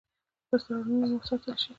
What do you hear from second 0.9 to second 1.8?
مو وساتل شي.